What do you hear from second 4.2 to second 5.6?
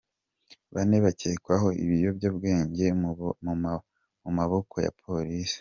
mu maboko ya Polisi